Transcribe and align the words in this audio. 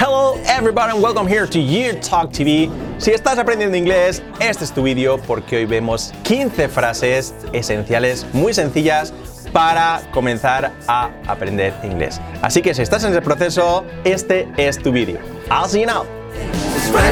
Hello 0.00 0.38
everybody 0.46 0.92
and 0.92 1.02
welcome 1.02 1.26
here 1.26 1.44
to 1.44 1.58
You 1.58 1.92
Talk 1.94 2.30
TV. 2.30 2.70
Si 2.98 3.10
estás 3.10 3.36
aprendiendo 3.36 3.76
inglés, 3.76 4.22
este 4.38 4.62
es 4.62 4.72
tu 4.72 4.84
vídeo 4.84 5.18
porque 5.18 5.56
hoy 5.56 5.64
vemos 5.64 6.12
15 6.22 6.68
frases 6.68 7.34
esenciales 7.52 8.24
muy 8.32 8.54
sencillas 8.54 9.12
para 9.52 10.00
comenzar 10.12 10.70
a 10.86 11.10
aprender 11.26 11.74
inglés. 11.82 12.20
Así 12.42 12.62
que 12.62 12.74
si 12.74 12.82
estás 12.82 13.02
en 13.02 13.10
ese 13.10 13.22
proceso, 13.22 13.84
este 14.04 14.46
es 14.56 14.78
tu 14.78 14.92
vídeo. 14.92 15.18
I'll 15.50 15.68
see 15.68 15.80
you 15.80 15.86
now. 15.86 16.06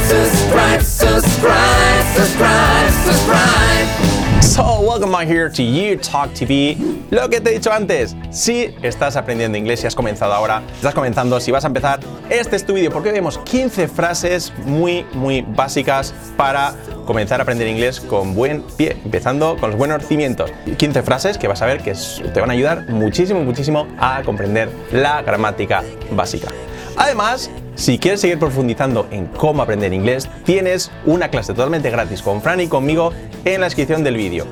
subscribe, 0.05 0.81
subscribe, 0.81 2.05
subscribe. 2.15 4.16
So, 4.47 4.81
welcome 4.81 5.11
back 5.11 5.27
here 5.27 5.51
to 5.51 5.63
You 5.63 5.99
Talk 5.99 6.33
TV. 6.33 6.77
Lo 7.11 7.29
que 7.29 7.41
te 7.41 7.51
he 7.51 7.55
dicho 7.55 7.73
antes, 7.73 8.17
si 8.31 8.75
estás 8.81 9.17
aprendiendo 9.17 9.59
inglés, 9.59 9.81
si 9.81 9.89
has 9.89 9.95
comenzado 9.95 10.33
ahora, 10.33 10.63
estás 10.77 10.95
comenzando, 10.95 11.41
si 11.41 11.51
vas 11.51 11.65
a 11.65 11.67
empezar, 11.67 11.99
este 12.31 12.55
es 12.55 12.65
tu 12.65 12.73
vídeo 12.73 12.93
porque 12.93 13.09
hoy 13.09 13.17
vemos 13.17 13.39
15 13.39 13.89
frases 13.89 14.53
muy, 14.65 15.05
muy 15.15 15.43
básicas 15.43 16.15
para 16.37 16.75
comenzar 17.07 17.41
a 17.41 17.43
aprender 17.43 17.67
inglés 17.67 18.01
con 18.01 18.35
buen 18.35 18.63
pie, 18.79 18.97
empezando 19.05 19.57
con 19.59 19.71
los 19.71 19.79
buenos 19.79 20.07
cimientos. 20.07 20.53
15 20.79 21.03
frases 21.03 21.39
que 21.39 21.49
vas 21.49 21.61
a 21.61 21.67
ver 21.67 21.83
que 21.83 21.95
te 22.33 22.41
van 22.41 22.51
a 22.51 22.53
ayudar 22.53 22.89
muchísimo, 22.89 23.43
muchísimo 23.43 23.89
a 23.99 24.23
comprender 24.23 24.71
la 24.93 25.23
gramática 25.23 25.83
básica. 26.13 26.49
Además, 26.97 27.51
si 27.77 27.99
quieres 27.99 28.23
seguir 28.23 28.39
profundizando 28.39 29.07
en 29.11 29.27
cómo 29.27 29.63
aprender 29.63 29.93
inglés, 29.93 30.29
tienes 30.45 30.91
una 31.05 31.29
clase 31.29 31.53
totalmente 31.53 31.91
gratis 31.91 32.23
con 32.23 32.41
Fran 32.41 32.61
y 32.61 32.69
conmigo 32.69 33.13
en 33.45 33.61
la 33.61 33.67
descripción 33.67 34.03
del 34.03 34.17
vídeo. 34.17 34.47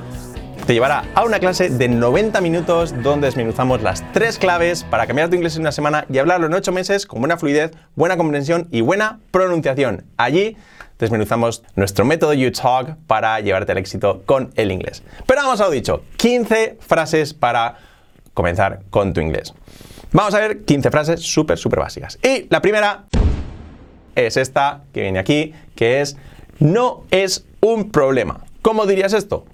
Te 0.67 0.75
llevará 0.75 1.05
a 1.15 1.25
una 1.25 1.41
clase 1.41 1.71
de 1.71 1.89
90 1.89 2.41
minutos 2.43 2.95
donde 3.03 3.27
desmenuzamos 3.27 3.83
las 3.83 4.05
tres 4.13 4.39
claves 4.39 4.85
para 4.85 5.07
cambiar 5.07 5.31
tu 5.31 5.37
inglés 5.37 5.57
en 5.57 5.63
una 5.63 5.73
semana 5.73 6.05
y 6.11 6.19
hablarlo 6.19 6.47
en 6.47 6.55
8 6.55 6.71
meses 6.73 7.07
con 7.07 7.21
buena 7.21 7.39
fluidez, 7.39 7.73
buena 7.97 8.19
comprensión 8.19 8.69
y 8.71 8.83
buena 8.83 9.21
pronunciación. 9.31 10.05
Allí 10.19 10.57
desmenuzamos 10.99 11.63
nuestro 11.77 12.05
método 12.05 12.33
UTalk 12.33 12.97
para 13.07 13.41
llevarte 13.41 13.73
al 13.73 13.79
éxito 13.79 14.23
con 14.27 14.53
el 14.57 14.71
inglés. 14.71 15.03
Pero 15.27 15.43
vamos 15.43 15.63
a 15.63 15.65
lo 15.65 15.71
dicho, 15.71 16.03
15 16.19 16.77
frases 16.81 17.33
para 17.33 17.79
comenzar 18.35 18.83
con 18.91 19.13
tu 19.13 19.21
inglés. 19.21 19.55
Vamos 20.13 20.35
a 20.35 20.41
ver 20.41 20.65
15 20.65 20.91
frases 20.91 21.21
súper, 21.21 21.59
súper 21.59 21.81
básicas. 21.81 22.19
Y 22.23 22.47
la 22.51 22.61
primera 22.61 23.05
es 24.15 24.37
esta 24.37 24.83
que 24.93 25.03
viene 25.03 25.19
aquí, 25.19 25.55
que 25.75 26.01
es 26.01 26.17
no 26.59 27.05
es 27.11 27.45
un 27.61 27.91
problema. 27.91 28.45
¿Cómo 28.63 28.87
dirías 28.87 29.13
esto? 29.13 29.45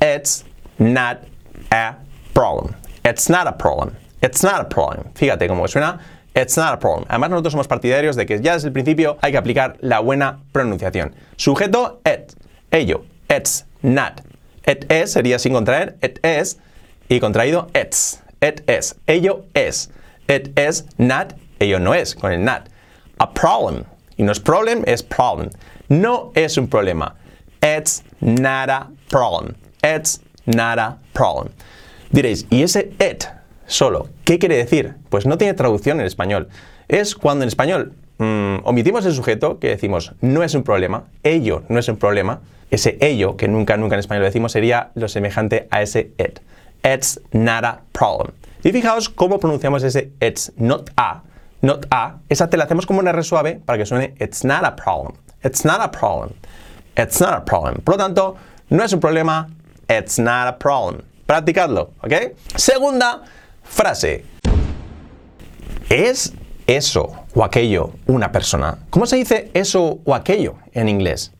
It's 0.00 0.44
not 0.78 1.18
a 1.70 1.98
problem. 2.32 2.74
It's 3.04 3.28
not 3.28 3.46
a 3.46 3.56
problem. 3.56 3.94
It's 4.22 4.42
not 4.42 4.60
a 4.60 4.68
problem. 4.68 5.12
Fíjate 5.14 5.48
cómo 5.48 5.66
suena. 5.68 5.98
It's 6.34 6.56
not 6.56 6.72
a 6.72 6.78
problem. 6.78 7.04
Además, 7.08 7.30
nosotros 7.30 7.52
somos 7.52 7.68
partidarios 7.68 8.16
de 8.16 8.26
que 8.26 8.40
ya 8.40 8.54
desde 8.54 8.68
el 8.68 8.72
principio 8.72 9.18
hay 9.20 9.32
que 9.32 9.38
aplicar 9.38 9.76
la 9.80 10.00
buena 10.00 10.40
pronunciación. 10.52 11.14
Sujeto, 11.36 12.00
it. 12.04 12.32
Ello. 12.70 13.04
It's 13.28 13.66
not. 13.82 14.20
It 14.66 14.90
is 14.90 15.12
sería 15.12 15.38
sin 15.38 15.52
contraer. 15.52 15.96
It 16.02 16.24
is. 16.24 16.58
Y 17.08 17.20
contraído, 17.20 17.68
it's. 17.74 18.22
It 18.40 18.68
is. 18.68 18.94
Ello 19.06 19.44
es. 19.54 19.90
It 20.28 20.58
is 20.58 20.84
not. 20.98 21.34
Ello 21.58 21.78
no 21.78 21.94
es, 21.94 22.14
con 22.14 22.32
el 22.32 22.44
not. 22.44 22.68
A 23.18 23.32
problem. 23.32 23.84
Y 24.16 24.24
no 24.24 24.32
es 24.32 24.40
problem, 24.40 24.84
es 24.86 25.02
problem. 25.02 25.50
No 25.88 26.32
es 26.34 26.58
un 26.58 26.68
problema. 26.68 27.16
It's 27.62 28.04
not 28.20 28.68
a 28.68 28.88
problem. 29.08 29.54
It's 29.82 30.20
not 30.46 30.98
problem. 31.12 31.52
Diréis, 32.10 32.46
¿y 32.50 32.62
ese 32.62 32.92
it 33.00 33.24
solo 33.66 34.08
qué 34.24 34.38
quiere 34.38 34.56
decir? 34.56 34.94
Pues 35.08 35.26
no 35.26 35.38
tiene 35.38 35.54
traducción 35.54 36.00
en 36.00 36.06
español. 36.06 36.48
Es 36.88 37.14
cuando 37.14 37.44
en 37.44 37.48
español 37.48 37.94
mm, 38.18 38.58
omitimos 38.64 39.04
el 39.06 39.14
sujeto, 39.14 39.58
que 39.58 39.68
decimos 39.68 40.12
no 40.20 40.42
es 40.42 40.54
un 40.54 40.62
problema, 40.62 41.04
ello 41.22 41.64
no 41.68 41.78
es 41.78 41.88
un 41.88 41.96
problema. 41.96 42.40
Ese 42.70 42.98
ello, 43.00 43.36
que 43.36 43.48
nunca, 43.48 43.78
nunca 43.78 43.94
en 43.94 44.00
español 44.00 44.24
decimos, 44.24 44.52
sería 44.52 44.90
lo 44.94 45.08
semejante 45.08 45.68
a 45.70 45.80
ese 45.80 46.12
it. 46.18 46.40
It's 46.84 47.18
not 47.32 47.64
a 47.64 47.80
problem. 47.92 48.32
Y 48.64 48.72
fijaos 48.72 49.08
cómo 49.08 49.38
pronunciamos 49.38 49.82
ese 49.82 50.12
it's 50.20 50.52
not 50.56 50.90
a. 50.96 51.22
Not 51.62 51.86
a. 51.90 52.18
Esa 52.28 52.48
te 52.48 52.56
la 52.56 52.64
hacemos 52.64 52.86
como 52.86 53.00
una 53.00 53.10
R 53.10 53.22
suave 53.22 53.60
para 53.64 53.78
que 53.78 53.86
suene 53.86 54.14
it's 54.20 54.44
not 54.44 54.64
a 54.64 54.76
problem. 54.76 55.14
It's 55.44 55.64
not 55.64 55.80
a 55.80 55.90
problem. 55.90 56.34
It's 56.96 57.20
not 57.20 57.32
a 57.32 57.44
problem. 57.44 57.80
Por 57.82 57.94
lo 57.94 57.98
tanto, 57.98 58.36
no 58.70 58.82
es 58.82 58.92
un 58.92 59.00
problema. 59.00 59.48
It's 59.88 60.18
not 60.18 60.48
a 60.48 60.58
problem. 60.58 61.02
Practicadlo, 61.26 61.92
¿ok? 62.02 62.36
Segunda 62.56 63.22
frase. 63.62 64.24
¿Es 65.88 66.32
eso 66.66 67.24
o 67.34 67.44
aquello 67.44 67.92
una 68.06 68.30
persona? 68.30 68.78
¿Cómo 68.90 69.06
se 69.06 69.16
dice 69.16 69.50
eso 69.54 70.00
o 70.04 70.14
aquello 70.14 70.56
en 70.72 70.88
inglés? 70.88 71.32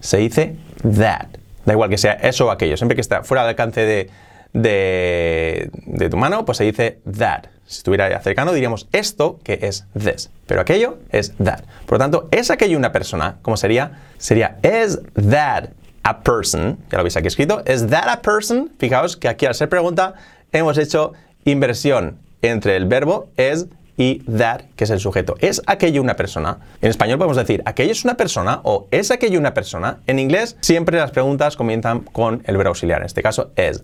Se 0.00 0.18
dice 0.18 0.56
that. 0.82 1.28
Da 1.64 1.72
igual 1.72 1.90
que 1.90 1.98
sea 1.98 2.12
eso 2.14 2.46
o 2.46 2.50
aquello. 2.50 2.76
Siempre 2.76 2.94
que 2.94 3.00
está 3.00 3.24
fuera 3.24 3.42
del 3.42 3.50
alcance 3.50 3.84
de, 3.84 4.10
de, 4.52 5.70
tu 6.10 6.16
mano, 6.16 6.44
pues 6.44 6.58
se 6.58 6.64
dice 6.64 7.00
that. 7.18 7.44
Si 7.66 7.78
estuviera 7.78 8.18
cercano 8.20 8.52
diríamos 8.52 8.88
esto 8.92 9.40
que 9.44 9.58
es 9.62 9.86
this, 9.92 10.30
pero 10.46 10.60
aquello 10.60 10.98
es 11.10 11.34
that. 11.36 11.64
Por 11.84 11.92
lo 11.92 11.98
tanto, 11.98 12.28
¿es 12.30 12.50
aquello 12.50 12.78
una 12.78 12.92
persona? 12.92 13.38
¿Cómo 13.42 13.56
sería? 13.56 14.00
Sería 14.16 14.58
is 14.62 14.98
that 15.30 15.70
a 16.02 16.20
person? 16.22 16.78
Ya 16.90 16.96
lo 16.96 17.00
habéis 17.00 17.16
aquí 17.16 17.26
escrito. 17.26 17.62
¿Is 17.66 17.86
that 17.88 18.08
a 18.08 18.22
person? 18.22 18.70
Fijaos 18.78 19.16
que 19.16 19.28
aquí 19.28 19.44
al 19.44 19.54
ser 19.54 19.68
pregunta 19.68 20.14
hemos 20.52 20.78
hecho 20.78 21.12
inversión 21.44 22.18
entre 22.40 22.76
el 22.76 22.86
verbo 22.86 23.28
es 23.36 23.66
y 23.98 24.20
that, 24.20 24.62
que 24.76 24.84
es 24.84 24.90
el 24.90 25.00
sujeto. 25.00 25.34
¿Es 25.40 25.60
aquello 25.66 26.00
una 26.00 26.14
persona? 26.14 26.58
En 26.80 26.88
español 26.88 27.18
podemos 27.18 27.36
decir, 27.36 27.62
¿aquello 27.66 27.90
es 27.90 28.04
una 28.04 28.16
persona? 28.16 28.60
o 28.62 28.86
¿es 28.92 29.10
aquello 29.10 29.38
una 29.38 29.52
persona? 29.52 29.98
En 30.06 30.20
inglés 30.20 30.56
siempre 30.60 30.96
las 30.98 31.10
preguntas 31.10 31.56
comienzan 31.56 32.00
con 32.00 32.42
el 32.46 32.56
verbo 32.56 32.70
auxiliar, 32.70 33.00
en 33.00 33.06
este 33.06 33.22
caso 33.22 33.50
es. 33.56 33.82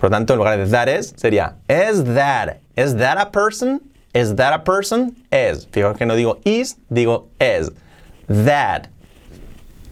Por 0.00 0.10
lo 0.10 0.16
tanto, 0.16 0.32
en 0.32 0.38
lugar 0.38 0.56
de 0.56 0.66
that 0.66 0.88
is, 0.88 1.12
sería 1.16 1.56
is 1.68 2.02
that. 2.04 2.60
Is 2.74 2.96
that 2.96 3.18
a 3.18 3.30
person? 3.30 3.80
Is 4.14 4.34
that 4.36 4.54
a 4.54 4.58
person? 4.58 5.14
Is. 5.30 5.66
Fijaos 5.66 5.98
que 5.98 6.06
no 6.06 6.14
digo 6.14 6.40
is, 6.44 6.76
digo 6.90 7.28
is. 7.38 7.70
That 8.26 8.88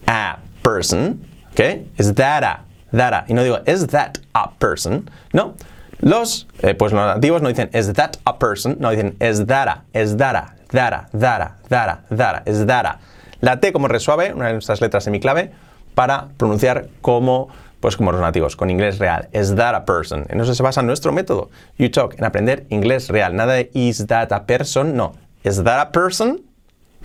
a 0.06 0.38
person. 0.62 1.28
¿Ok? 1.52 1.86
Is 1.98 2.14
that 2.14 2.42
a. 2.42 2.60
That 2.90 3.12
a. 3.12 3.24
Y 3.28 3.34
no 3.34 3.42
digo 3.44 3.68
is 3.68 3.86
that 3.88 4.18
a 4.34 4.50
person. 4.58 5.10
No. 5.34 5.54
Los, 6.00 6.46
eh, 6.62 6.74
pues 6.74 6.92
los 6.92 7.42
no 7.42 7.48
dicen 7.48 7.68
is 7.74 7.92
that 7.92 8.16
a 8.24 8.38
person, 8.38 8.76
no 8.78 8.90
dicen 8.90 9.16
is 9.20 9.44
that 9.46 9.68
a, 9.68 9.82
is 9.98 10.16
that 10.16 10.36
a, 10.36 10.54
that 10.70 10.92
a, 10.92 11.08
that 11.12 11.40
a, 11.40 11.56
that 11.68 12.08
that 12.08 12.46
a, 12.46 12.50
is 12.50 12.64
that 12.66 12.86
a. 12.86 12.98
La 13.40 13.56
T 13.56 13.72
como 13.72 13.88
resuave, 13.88 14.32
una 14.32 14.46
de 14.46 14.52
nuestras 14.52 14.80
letras 14.80 15.04
semiclave, 15.04 15.50
para 15.94 16.28
pronunciar 16.36 16.88
como, 17.02 17.48
pues 17.80 17.96
como 17.96 18.12
los 18.12 18.20
nativos, 18.20 18.56
con 18.56 18.70
inglés 18.70 18.98
real. 18.98 19.28
Is 19.32 19.54
that 19.56 19.74
a 19.74 19.84
person? 19.84 20.26
En 20.28 20.40
eso 20.40 20.54
se 20.54 20.62
basa 20.62 20.82
nuestro 20.82 21.12
método, 21.12 21.50
You 21.76 21.90
Talk, 21.90 22.18
en 22.18 22.24
aprender 22.24 22.66
inglés 22.70 23.08
real. 23.08 23.34
Nada 23.34 23.54
de 23.54 23.70
is 23.74 24.06
that 24.06 24.32
a 24.32 24.46
person, 24.46 24.96
no. 24.96 25.14
Is 25.44 25.62
that 25.62 25.80
a 25.80 25.92
person? 25.92 26.42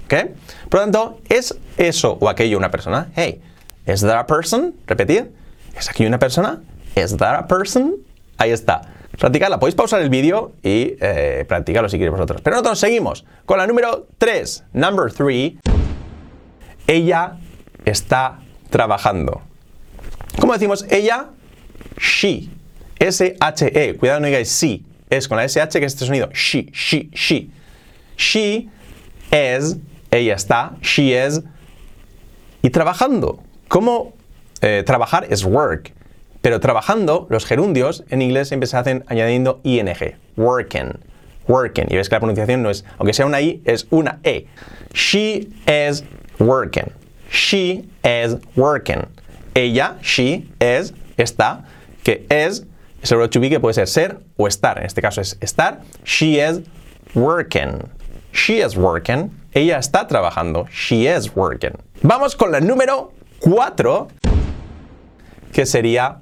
¿Ok? 0.05 0.13
Por 0.69 0.79
lo 0.79 0.85
tanto, 0.85 1.19
¿es 1.29 1.55
eso 1.77 2.17
o 2.19 2.29
aquello 2.29 2.57
una 2.57 2.71
persona? 2.71 3.09
Hey, 3.15 3.41
is 3.85 4.01
that 4.01 4.17
a 4.17 4.25
person? 4.25 4.73
Repetid. 4.87 5.25
¿Es 5.77 5.89
aquello 5.89 6.07
una 6.07 6.19
persona? 6.19 6.61
Is 6.95 7.15
that 7.17 7.35
a 7.35 7.47
person? 7.47 7.95
Ahí 8.37 8.51
está. 8.51 8.81
Practicarla. 9.17 9.59
Podéis 9.59 9.75
pausar 9.75 10.01
el 10.01 10.09
vídeo 10.09 10.53
y 10.63 10.95
eh, 10.99 11.45
practicarlo 11.47 11.87
si 11.87 11.97
queréis 11.97 12.11
vosotros. 12.11 12.41
Pero 12.41 12.55
nosotros 12.55 12.79
seguimos 12.79 13.25
con 13.45 13.59
la 13.59 13.67
número 13.67 14.07
3. 14.17 14.65
Number 14.73 15.11
3. 15.11 15.53
Ella 16.87 17.37
está 17.85 18.39
trabajando. 18.69 19.41
¿Cómo 20.39 20.53
decimos 20.53 20.85
ella? 20.89 21.29
She. 21.97 22.49
S-H-E. 22.99 23.95
Cuidado, 23.95 24.19
no 24.19 24.27
digáis 24.27 24.49
sí. 24.49 24.85
Es 25.09 25.27
con 25.27 25.37
la 25.37 25.45
S-H 25.45 25.79
que 25.79 25.85
es 25.85 25.93
este 25.93 26.05
sonido. 26.05 26.29
She, 26.33 26.69
she, 26.71 27.09
she. 27.13 27.49
She 28.17 28.69
is. 29.31 29.77
Ella 30.11 30.35
está. 30.35 30.77
She 30.81 31.13
is. 31.13 31.41
Y 32.61 32.69
trabajando. 32.69 33.43
¿Cómo 33.67 34.13
eh, 34.61 34.83
trabajar 34.85 35.27
es 35.29 35.43
work? 35.43 35.93
Pero 36.41 36.59
trabajando, 36.59 37.27
los 37.29 37.45
gerundios 37.45 38.03
en 38.09 38.21
inglés 38.21 38.49
siempre 38.49 38.67
se 38.67 38.77
hacen 38.77 39.03
añadiendo 39.07 39.61
ing. 39.63 39.89
Working. 40.35 40.99
Working. 41.47 41.87
Y 41.89 41.95
ves 41.95 42.09
que 42.09 42.15
la 42.15 42.19
pronunciación 42.19 42.61
no 42.61 42.69
es, 42.69 42.85
aunque 42.97 43.13
sea 43.13 43.25
una 43.25 43.41
i, 43.41 43.61
es 43.65 43.87
una 43.89 44.19
e. 44.23 44.47
She 44.93 45.49
is 45.67 46.03
working. 46.39 46.91
She 47.31 47.85
is 48.03 48.37
working. 48.55 49.07
Ella, 49.53 49.97
she, 50.01 50.47
is, 50.59 50.93
está, 51.17 51.65
que 52.03 52.25
es, 52.29 52.65
es 53.01 53.11
el 53.11 53.17
verbo 53.17 53.29
to 53.29 53.39
be 53.39 53.49
que 53.49 53.59
puede 53.59 53.73
ser 53.73 53.87
ser 53.87 54.19
o 54.37 54.47
estar. 54.47 54.77
En 54.79 54.85
este 54.85 55.01
caso 55.01 55.21
es 55.21 55.37
estar. 55.41 55.81
She 56.03 56.39
is 56.39 56.61
working. 57.13 57.89
She 58.31 58.61
is 58.61 58.75
working. 58.75 59.31
Ella 59.53 59.77
está 59.77 60.07
trabajando. 60.07 60.67
She 60.71 61.07
is 61.07 61.35
working. 61.35 61.73
Vamos 62.01 62.35
con 62.35 62.51
la 62.51 62.59
número 62.59 63.13
4, 63.39 64.07
que 65.51 65.65
sería 65.65 66.19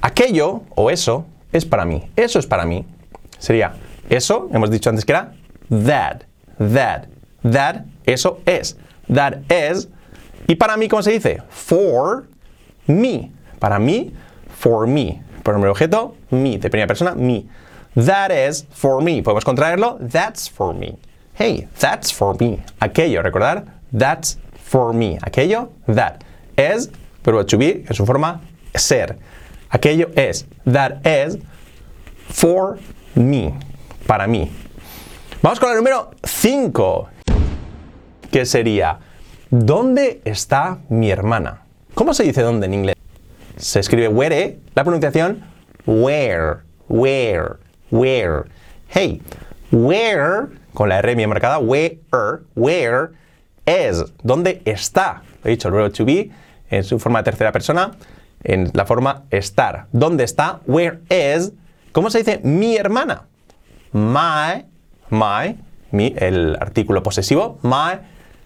aquello 0.00 0.62
o 0.74 0.90
eso 0.90 1.26
es 1.52 1.64
para 1.64 1.84
mí. 1.84 2.08
Eso 2.16 2.38
es 2.38 2.46
para 2.46 2.64
mí. 2.64 2.86
Sería 3.38 3.74
eso, 4.08 4.48
hemos 4.52 4.70
dicho 4.70 4.88
antes 4.88 5.04
que 5.04 5.12
era 5.12 5.34
that, 5.68 6.22
that, 6.58 7.08
that, 7.42 7.84
eso 8.06 8.40
es. 8.46 8.76
That 9.12 9.38
is. 9.50 9.88
Y 10.46 10.54
para 10.54 10.76
mí, 10.76 10.88
¿cómo 10.88 11.02
se 11.02 11.12
dice? 11.12 11.42
For 11.48 12.26
me. 12.86 13.30
Para 13.58 13.78
mí, 13.78 14.12
for 14.48 14.86
me. 14.86 15.22
Pronombre 15.42 15.70
objeto, 15.70 16.16
me. 16.30 16.58
De 16.58 16.70
primera 16.70 16.86
persona, 16.86 17.14
me. 17.14 17.46
That 17.94 18.30
is 18.30 18.66
for 18.70 19.02
me. 19.02 19.22
Podemos 19.22 19.44
contraerlo. 19.44 19.98
That's 20.00 20.48
for 20.48 20.74
me. 20.74 20.98
Hey, 21.34 21.68
that's 21.78 22.12
for 22.12 22.36
me. 22.38 22.62
Aquello, 22.80 23.22
recordar. 23.22 23.64
That's 23.92 24.38
for 24.64 24.92
me. 24.92 25.18
Aquello, 25.22 25.70
that. 25.86 26.22
Es, 26.56 26.90
verbo 27.24 27.44
to 27.44 27.58
be, 27.58 27.84
en 27.86 27.94
su 27.94 28.06
forma 28.06 28.40
ser. 28.74 29.18
Aquello 29.70 30.10
es. 30.16 30.46
That 30.64 31.06
is 31.06 31.38
for 32.28 32.78
me. 33.14 33.54
Para 34.06 34.26
mí. 34.26 34.50
Vamos 35.42 35.60
con 35.60 35.70
el 35.70 35.76
número 35.76 36.10
5. 36.22 37.08
Que 38.30 38.44
sería, 38.44 38.98
¿dónde 39.50 40.20
está 40.24 40.78
mi 40.88 41.10
hermana? 41.10 41.65
¿Cómo 41.96 42.12
se 42.12 42.24
dice 42.24 42.42
dónde 42.42 42.66
en 42.66 42.74
inglés? 42.74 42.94
Se 43.56 43.80
escribe 43.80 44.08
where, 44.08 44.58
la 44.74 44.84
pronunciación 44.84 45.42
where, 45.86 46.58
where, 46.90 47.54
where. 47.90 48.42
Hey, 48.90 49.22
where, 49.72 50.48
con 50.74 50.90
la 50.90 50.98
R 50.98 51.14
bien 51.14 51.30
marcada, 51.30 51.58
where, 51.58 51.98
where 52.54 53.12
is, 53.64 54.04
¿dónde 54.22 54.60
está? 54.66 55.22
He 55.42 55.48
dicho 55.48 55.68
el 55.68 55.74
verbo 55.74 55.90
to 55.90 56.04
be 56.04 56.30
en 56.68 56.84
su 56.84 56.98
forma 56.98 57.20
de 57.20 57.24
tercera 57.24 57.50
persona, 57.50 57.92
en 58.44 58.70
la 58.74 58.84
forma 58.84 59.24
estar. 59.30 59.86
¿Dónde 59.90 60.24
está? 60.24 60.60
Where 60.66 61.00
is, 61.08 61.52
¿cómo 61.92 62.10
se 62.10 62.18
dice 62.18 62.40
mi 62.44 62.76
hermana? 62.76 63.22
My, 63.92 64.66
my, 65.08 65.56
mi, 65.92 66.14
el 66.18 66.58
artículo 66.60 67.02
posesivo, 67.02 67.58
my 67.62 68.00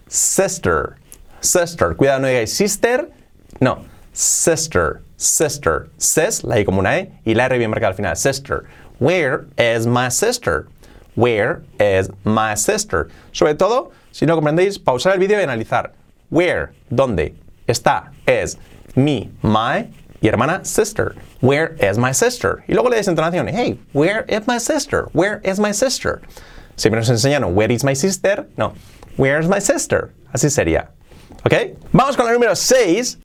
sister, 0.07 0.95
sister. 1.41 1.97
Cuidado, 1.97 2.21
no 2.21 2.29
digáis 2.29 2.53
sister, 2.53 3.11
no, 3.61 3.85
sister, 4.13 5.03
sister. 5.17 5.89
Sis, 5.99 6.43
la 6.45 6.59
I 6.59 6.65
como 6.65 6.81
una 6.81 6.99
E, 6.99 7.13
y 7.25 7.35
la 7.35 7.47
R 7.47 7.59
bien 7.59 7.71
marcada 7.71 7.89
al 7.89 7.95
final, 7.95 8.17
sister. 8.17 8.65
Where 8.99 9.47
is 9.59 9.87
my 9.87 10.09
sister? 10.09 10.67
Where 11.15 11.63
is 11.79 12.11
my 12.25 12.55
sister? 12.55 13.09
Sobre 13.33 13.55
todo, 13.55 13.93
si 14.13 14.27
no 14.27 14.35
comprendéis, 14.35 14.79
pausar 14.79 15.15
el 15.15 15.19
vídeo 15.19 15.39
y 15.39 15.43
analizar. 15.43 15.93
Where, 16.31 16.71
¿dónde? 16.91 17.35
Está, 17.67 18.13
es, 18.27 18.59
me, 18.95 19.31
my, 19.43 19.91
y 20.23 20.29
hermana, 20.29 20.65
sister. 20.65 21.15
Where 21.41 21.77
is 21.81 21.99
my 21.99 22.13
sister? 22.13 22.63
Y 22.69 22.75
luego 22.75 22.89
le 22.89 22.97
das 22.97 23.09
entonación. 23.09 23.49
Hey, 23.49 23.79
where 23.93 24.25
is 24.29 24.47
my 24.47 24.59
sister? 24.59 25.09
Where 25.13 25.41
is 25.45 25.59
my 25.59 25.73
sister? 25.73 26.21
Siempre 26.77 27.01
nos 27.01 27.11
enseñaron, 27.11 27.55
where 27.55 27.73
is 27.73 27.85
my 27.85 27.95
sister? 27.95 28.47
No, 28.57 28.75
where 29.17 29.41
is 29.41 29.49
my 29.49 29.61
sister? 29.61 30.13
Así 30.33 30.51
sería. 30.51 30.89
¿Ok? 31.45 31.77
Vamos 31.93 32.17
con 32.17 32.27
la 32.27 32.33
número 32.33 32.55
6. 32.55 33.19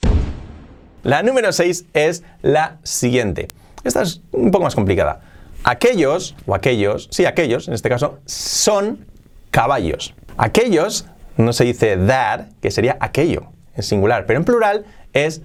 La 1.05 1.21
número 1.21 1.53
6 1.53 1.85
es 1.93 2.23
la 2.41 2.79
siguiente. 2.81 3.47
Esta 3.83 4.01
es 4.01 4.23
un 4.31 4.49
poco 4.49 4.63
más 4.63 4.73
complicada. 4.73 5.21
Aquellos, 5.63 6.35
o 6.47 6.55
aquellos, 6.55 7.09
sí, 7.11 7.25
aquellos, 7.27 7.67
en 7.67 7.75
este 7.75 7.89
caso, 7.89 8.17
son 8.25 9.05
caballos. 9.51 10.15
Aquellos 10.35 11.05
no 11.37 11.53
se 11.53 11.65
dice 11.65 11.95
that, 12.07 12.47
que 12.59 12.71
sería 12.71 12.97
aquello, 12.99 13.51
en 13.75 13.83
singular, 13.83 14.25
pero 14.25 14.39
en 14.39 14.45
plural 14.45 14.85
es 15.13 15.43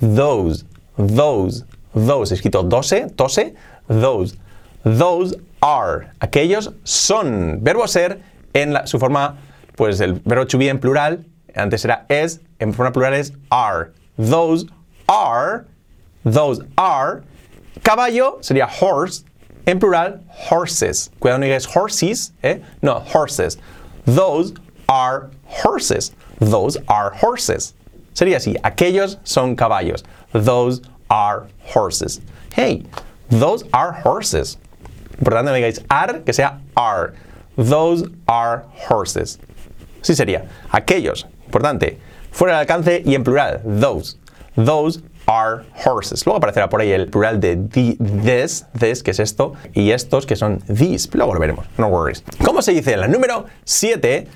those, 0.00 0.64
those, 0.96 1.66
those, 1.92 2.32
escrito 2.32 2.62
dose, 2.62 3.08
tose, 3.14 3.54
those. 3.88 4.38
Those 4.82 5.36
are, 5.60 6.08
aquellos 6.20 6.72
son. 6.84 7.58
Verbo 7.62 7.86
ser 7.86 8.22
en 8.54 8.74
su 8.86 8.98
forma, 8.98 9.36
pues 9.76 10.00
el 10.00 10.14
verbo 10.24 10.46
to 10.46 10.56
be 10.56 10.70
en 10.70 10.80
plural, 10.80 11.26
antes 11.54 11.84
era 11.84 12.06
es, 12.08 12.40
en 12.60 12.72
forma 12.72 12.92
plural 12.92 13.12
es 13.12 13.34
are. 13.50 13.90
Those 14.16 14.68
are, 15.12 15.66
those 16.24 16.60
are. 16.78 17.22
Caballo 17.82 18.38
sería 18.40 18.66
horse, 18.66 19.24
en 19.66 19.78
plural 19.78 20.20
horses. 20.30 21.10
Cuidado 21.20 21.38
no 21.38 21.46
digáis 21.46 21.66
horses, 21.66 22.32
¿eh? 22.42 22.62
No, 22.80 23.00
horses. 23.00 23.58
Those 24.06 24.54
are 24.88 25.30
horses. 25.46 26.12
Those 26.40 26.78
are 26.88 27.10
horses. 27.10 27.74
Sería 28.14 28.36
así, 28.36 28.56
aquellos 28.62 29.18
son 29.24 29.56
caballos. 29.56 30.02
Those 30.32 30.82
are 31.10 31.46
horses. 31.74 32.20
Hey, 32.54 32.84
those 33.28 33.64
are 33.72 33.92
horses. 33.92 34.58
Importante 35.18 35.44
no 35.44 35.52
digáis 35.52 35.84
are, 35.90 36.20
que 36.20 36.32
sea 36.32 36.60
are. 36.76 37.14
Those 37.56 38.04
are 38.26 38.64
horses. 38.88 39.38
Sí 40.02 40.14
sería, 40.14 40.48
aquellos. 40.72 41.26
Importante, 41.46 41.98
fuera 42.30 42.54
del 42.54 42.60
alcance 42.60 43.02
y 43.04 43.14
en 43.14 43.22
plural, 43.22 43.60
those. 43.64 44.16
Those 44.56 45.02
are 45.26 45.64
horses. 45.84 46.24
Luego 46.26 46.38
aparecerá 46.38 46.68
por 46.68 46.80
ahí 46.80 46.92
el 46.92 47.08
plural 47.08 47.40
de 47.40 47.56
the, 47.56 47.96
this, 47.98 48.66
this, 48.78 49.02
que 49.02 49.12
es 49.12 49.20
esto, 49.20 49.54
y 49.72 49.92
estos 49.92 50.26
que 50.26 50.36
son 50.36 50.58
these. 50.66 51.08
Luego 51.12 51.34
lo 51.34 51.40
veremos, 51.40 51.66
no 51.78 51.88
worries. 51.88 52.22
¿Cómo 52.44 52.62
se 52.62 52.72
dice? 52.72 52.96
La 52.96 53.08
número 53.08 53.46
7, 53.64 54.26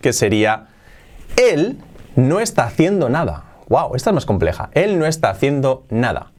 que 0.00 0.12
sería, 0.12 0.68
él 1.36 1.78
no 2.16 2.40
está 2.40 2.64
haciendo 2.64 3.08
nada. 3.08 3.44
Wow, 3.68 3.94
esta 3.94 4.10
es 4.10 4.14
más 4.14 4.26
compleja. 4.26 4.70
Él 4.72 4.98
no 4.98 5.06
está 5.06 5.30
haciendo 5.30 5.84
nada. 5.90 6.32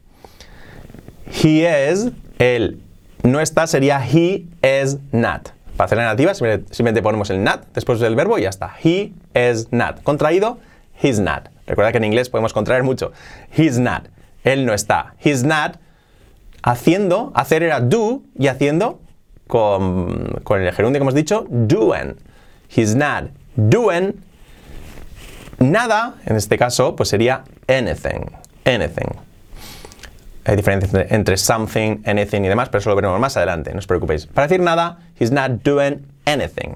He 1.27 1.91
is, 1.91 2.11
él 2.39 2.81
no 3.23 3.39
está, 3.39 3.67
sería 3.67 4.05
he 4.05 4.45
is 4.61 4.97
not. 5.11 5.49
Para 5.77 5.85
hacer 5.85 5.97
la 5.97 6.03
negativa 6.03 6.33
simplemente 6.33 7.01
ponemos 7.01 7.29
el 7.29 7.43
not 7.43 7.65
después 7.73 7.99
del 7.99 8.15
verbo 8.15 8.37
y 8.37 8.43
ya 8.43 8.49
está. 8.49 8.73
He 8.83 9.13
is 9.33 9.71
not. 9.71 10.03
Contraído, 10.03 10.59
he's 11.01 11.19
not. 11.19 11.47
Recuerda 11.71 11.93
que 11.93 11.99
en 11.99 12.03
inglés 12.03 12.29
podemos 12.29 12.51
contraer 12.51 12.83
mucho. 12.83 13.13
He's 13.57 13.79
not. 13.79 14.09
Él 14.43 14.65
no 14.65 14.73
está. 14.73 15.15
He's 15.23 15.45
not. 15.45 15.77
Haciendo, 16.63 17.31
hacer 17.33 17.63
era 17.63 17.79
do 17.79 18.23
y 18.37 18.47
haciendo 18.47 18.99
con, 19.47 20.41
con 20.43 20.61
el 20.61 20.73
gerundio 20.73 20.99
que 20.99 21.03
hemos 21.03 21.13
dicho, 21.13 21.45
doing. 21.49 22.17
He's 22.75 22.93
not 22.93 23.31
doing 23.55 24.21
nada, 25.59 26.15
en 26.25 26.35
este 26.35 26.57
caso, 26.57 26.93
pues 26.97 27.07
sería 27.07 27.45
anything. 27.69 28.25
Anything. 28.65 29.15
Hay 30.43 30.57
diferencia 30.57 31.07
entre, 31.09 31.37
something, 31.37 32.01
anything 32.05 32.43
y 32.43 32.49
demás, 32.49 32.67
pero 32.67 32.79
eso 32.79 32.89
lo 32.89 32.97
veremos 32.97 33.17
más 33.17 33.37
adelante, 33.37 33.71
no 33.71 33.79
os 33.79 33.87
preocupéis. 33.87 34.27
Para 34.27 34.47
decir 34.47 34.59
nada, 34.59 34.99
he's 35.17 35.31
not 35.31 35.63
doing 35.63 36.05
anything. 36.25 36.75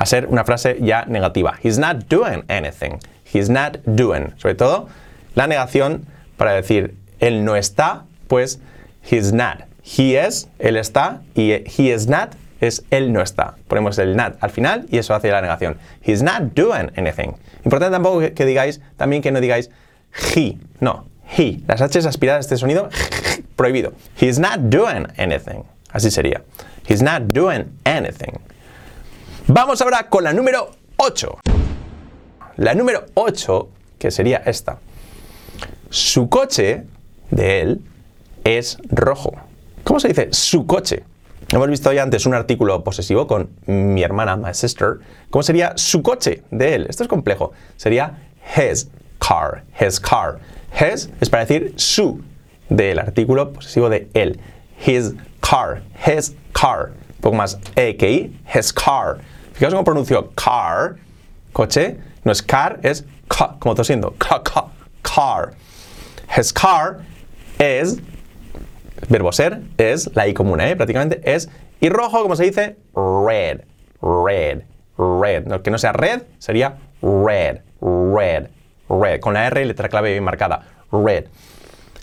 A 0.00 0.06
ser 0.06 0.26
una 0.26 0.44
frase 0.44 0.78
ya 0.80 1.04
negativa. 1.04 1.58
He's 1.62 1.78
not 1.78 2.08
doing 2.08 2.42
anything. 2.48 2.98
He's 3.30 3.50
not 3.50 3.78
doing. 3.84 4.32
Sobre 4.38 4.54
todo, 4.54 4.88
la 5.34 5.46
negación 5.46 6.06
para 6.38 6.52
decir 6.52 6.94
él 7.20 7.44
no 7.44 7.54
está, 7.54 8.04
pues 8.26 8.60
he's 9.02 9.32
not. 9.32 9.64
He 9.84 10.16
is, 10.16 10.48
él 10.58 10.78
está, 10.78 11.20
y 11.34 11.52
he 11.52 11.92
is 11.92 12.08
not 12.08 12.34
es 12.60 12.82
él 12.90 13.12
no 13.12 13.20
está. 13.20 13.56
Ponemos 13.68 13.98
el 13.98 14.16
not 14.16 14.36
al 14.40 14.50
final 14.50 14.86
y 14.90 14.98
eso 14.98 15.14
hace 15.14 15.30
la 15.30 15.40
negación. 15.40 15.76
He's 16.02 16.22
not 16.22 16.54
doing 16.54 16.90
anything. 16.96 17.34
Importante 17.64 17.92
tampoco 17.92 18.20
que, 18.34 18.44
digáis, 18.46 18.80
también 18.96 19.22
que 19.22 19.30
no 19.32 19.40
digáis 19.40 19.70
he. 20.34 20.58
No, 20.80 21.06
he. 21.36 21.60
Las 21.66 21.80
H's 21.80 22.06
aspiradas 22.06 22.46
este 22.46 22.56
sonido, 22.56 22.88
prohibido. 23.56 23.92
He's 24.20 24.38
not 24.38 24.70
doing 24.70 25.06
anything. 25.18 25.64
Así 25.92 26.10
sería. 26.10 26.42
He's 26.88 27.02
not 27.02 27.32
doing 27.32 27.66
anything. 27.84 28.38
Vamos 29.52 29.82
ahora 29.82 30.08
con 30.08 30.22
la 30.22 30.32
número 30.32 30.70
8. 30.96 31.40
La 32.58 32.72
número 32.72 33.06
8, 33.14 33.68
que 33.98 34.12
sería 34.12 34.36
esta. 34.46 34.78
Su 35.88 36.28
coche 36.28 36.84
de 37.32 37.60
él 37.60 37.80
es 38.44 38.78
rojo. 38.90 39.32
¿Cómo 39.82 39.98
se 39.98 40.06
dice 40.06 40.28
su 40.30 40.68
coche? 40.68 41.02
Hemos 41.52 41.66
visto 41.68 41.92
ya 41.92 42.04
antes 42.04 42.26
un 42.26 42.34
artículo 42.34 42.84
posesivo 42.84 43.26
con 43.26 43.50
mi 43.66 44.04
hermana, 44.04 44.36
my 44.36 44.54
sister. 44.54 45.00
¿Cómo 45.30 45.42
sería 45.42 45.72
su 45.74 46.00
coche 46.00 46.44
de 46.52 46.76
él? 46.76 46.86
Esto 46.88 47.02
es 47.02 47.08
complejo. 47.08 47.50
Sería 47.76 48.22
his 48.56 48.88
car. 49.18 49.64
His 49.80 49.98
car. 49.98 50.38
His 50.80 51.10
es 51.20 51.28
para 51.28 51.44
decir 51.44 51.74
su 51.74 52.20
del 52.68 53.00
artículo 53.00 53.52
posesivo 53.52 53.88
de 53.88 54.08
él. 54.14 54.38
His 54.86 55.14
car. 55.40 55.82
His 56.06 56.36
car. 56.52 56.90
Un 57.16 57.20
poco 57.20 57.34
más 57.34 57.58
E 57.74 57.96
que 57.96 58.12
I. 58.12 58.40
His 58.54 58.72
car. 58.72 59.18
Fijaos 59.60 59.74
cómo 59.74 59.84
pronuncio 59.84 60.30
car. 60.34 60.96
Coche. 61.52 61.98
No 62.24 62.32
es 62.32 62.42
car, 62.42 62.80
es 62.82 63.04
ca, 63.28 63.56
como 63.58 63.74
tosiendo. 63.74 64.14
Ca, 64.16 64.42
ca, 64.42 64.68
car. 65.02 65.52
His 66.34 66.50
car 66.50 67.00
es 67.58 67.98
verbo 69.10 69.30
ser 69.32 69.60
es 69.76 70.16
la 70.16 70.26
I 70.26 70.32
común, 70.32 70.62
¿eh? 70.62 70.76
prácticamente 70.76 71.20
es. 71.30 71.50
Y 71.78 71.90
rojo, 71.90 72.22
como 72.22 72.36
se 72.36 72.44
dice, 72.44 72.78
red, 72.94 73.60
red, 74.00 74.62
red. 74.96 75.44
No, 75.44 75.62
que 75.62 75.70
no 75.70 75.76
sea 75.76 75.92
red, 75.92 76.22
sería 76.38 76.78
red, 77.02 77.60
red, 77.82 78.48
red. 78.88 79.20
Con 79.20 79.34
la 79.34 79.46
R, 79.46 79.62
letra 79.66 79.90
clave 79.90 80.12
bien 80.12 80.24
marcada, 80.24 80.62
red. 80.90 81.26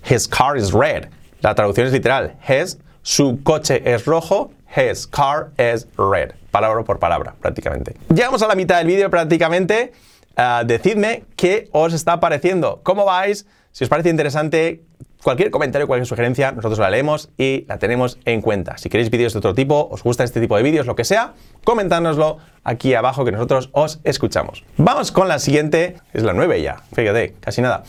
His 0.08 0.28
car 0.28 0.58
is 0.58 0.74
red. 0.74 1.08
La 1.42 1.56
traducción 1.56 1.88
es 1.88 1.94
literal. 1.94 2.36
His, 2.48 2.78
su 3.02 3.42
coche 3.42 3.82
es 3.84 4.06
rojo. 4.06 4.52
His 4.76 5.08
car 5.08 5.52
is 5.58 5.88
red. 5.98 6.32
Palabra 6.52 6.84
por 6.84 7.00
palabra, 7.00 7.36
prácticamente. 7.42 7.96
Llegamos 8.10 8.42
a 8.42 8.48
la 8.48 8.56
mitad 8.56 8.78
del 8.78 8.88
vídeo 8.88 9.10
prácticamente. 9.10 9.94
Ah, 10.36 10.64
decidme 10.66 11.24
qué 11.36 11.68
os 11.72 11.94
está 11.94 12.20
pareciendo, 12.20 12.82
cómo 12.84 13.06
vais, 13.06 13.48
si 13.72 13.84
os 13.84 13.90
parece 13.90 14.10
interesante, 14.10 14.84
cualquier 15.24 15.50
comentario, 15.50 15.88
cualquier 15.88 16.06
sugerencia, 16.06 16.52
nosotros 16.52 16.78
la 16.78 16.92
leemos 16.92 17.30
y 17.40 17.66
la 17.68 17.80
tenemos 17.80 18.20
en 18.24 18.42
cuenta. 18.42 18.78
Si 18.78 18.88
queréis 18.88 19.10
vídeos 19.10 19.34
de 19.34 19.40
otro 19.40 19.56
tipo, 19.56 19.88
os 19.92 20.04
gusta 20.04 20.24
este 20.24 20.40
tipo 20.40 20.56
de 20.56 20.62
vídeos, 20.62 20.86
lo 20.86 20.96
que 20.96 21.06
sea, 21.06 21.34
comentárnoslo 21.64 22.38
aquí 22.64 22.94
abajo 22.94 23.26
que 23.26 23.32
nosotros 23.32 23.72
os 23.74 24.00
escuchamos. 24.04 24.64
Vamos 24.78 25.12
con 25.12 25.28
la 25.28 25.40
siguiente, 25.40 25.96
es 26.14 26.22
la 26.22 26.34
9 26.34 26.62
ya, 26.62 26.84
fíjate, 26.94 27.34
casi 27.40 27.64
nada. 27.64 27.84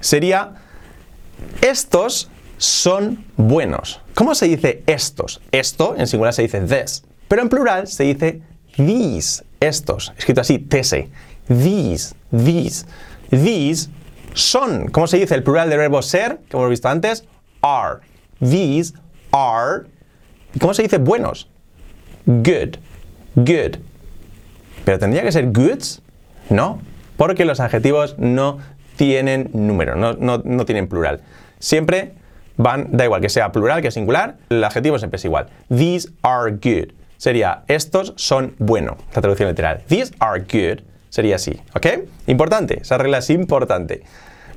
Sería, 0.00 0.54
estos 1.60 2.30
son 2.62 3.24
buenos. 3.36 4.00
¿Cómo 4.14 4.36
se 4.36 4.46
dice 4.46 4.84
estos? 4.86 5.40
Esto 5.50 5.96
en 5.98 6.06
singular 6.06 6.32
se 6.32 6.42
dice 6.42 6.60
this, 6.60 7.02
pero 7.26 7.42
en 7.42 7.48
plural 7.48 7.88
se 7.88 8.04
dice 8.04 8.40
these, 8.76 9.42
estos, 9.58 10.12
escrito 10.16 10.42
así, 10.42 10.60
tese. 10.60 11.10
These, 11.48 12.14
these, 12.30 12.86
these 13.30 13.90
son. 14.34 14.86
¿Cómo 14.90 15.08
se 15.08 15.18
dice 15.18 15.34
el 15.34 15.42
plural 15.42 15.70
del 15.70 15.78
verbo 15.80 16.02
ser, 16.02 16.38
que 16.48 16.56
hemos 16.56 16.70
visto 16.70 16.88
antes? 16.88 17.24
Are. 17.62 17.98
These 18.38 18.94
are. 19.32 19.86
¿Y 20.54 20.60
cómo 20.60 20.72
se 20.72 20.84
dice 20.84 20.98
buenos? 20.98 21.48
Good, 22.26 22.76
good. 23.34 23.78
¿Pero 24.84 24.98
tendría 25.00 25.24
que 25.24 25.32
ser 25.32 25.50
goods? 25.50 26.00
No, 26.48 26.80
porque 27.16 27.44
los 27.44 27.58
adjetivos 27.58 28.16
no 28.18 28.58
tienen 28.94 29.50
número, 29.52 29.96
no, 29.96 30.12
no, 30.12 30.38
no 30.44 30.64
tienen 30.64 30.86
plural. 30.86 31.22
Siempre 31.58 32.21
van, 32.56 32.88
da 32.90 33.04
igual 33.04 33.20
que 33.20 33.28
sea 33.28 33.52
plural 33.52 33.82
que 33.82 33.90
singular, 33.90 34.36
el 34.50 34.62
adjetivo 34.62 34.98
siempre 34.98 35.16
es 35.16 35.24
igual. 35.24 35.48
These 35.68 36.10
are 36.22 36.52
good 36.52 36.92
sería 37.22 37.62
estos 37.68 38.14
son 38.16 38.56
bueno, 38.58 38.96
la 39.14 39.20
traducción 39.20 39.48
literal. 39.48 39.82
These 39.86 40.12
are 40.18 40.40
good 40.40 40.82
sería 41.08 41.36
así, 41.36 41.60
¿ok? 41.74 41.86
Importante, 42.26 42.80
esa 42.80 42.98
regla 42.98 43.18
es 43.18 43.30
importante. 43.30 44.02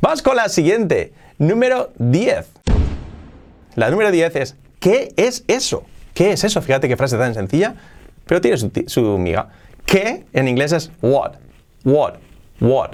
Vamos 0.01 0.23
con 0.23 0.35
la 0.35 0.49
siguiente, 0.49 1.13
número 1.37 1.91
10. 1.99 2.47
La 3.75 3.91
número 3.91 4.09
10 4.09 4.35
es, 4.37 4.55
¿qué 4.79 5.13
es 5.15 5.43
eso? 5.47 5.83
¿Qué 6.15 6.31
es 6.31 6.43
eso? 6.43 6.59
Fíjate 6.61 6.87
qué 6.87 6.97
frase 6.97 7.17
tan 7.17 7.35
sencilla, 7.35 7.75
pero 8.25 8.41
tiene 8.41 8.57
su, 8.57 8.71
su 8.87 9.17
miga. 9.19 9.49
¿Qué 9.85 10.25
en 10.33 10.47
inglés 10.47 10.71
es 10.71 10.91
what? 11.03 11.33
What? 11.83 12.15
What? 12.59 12.93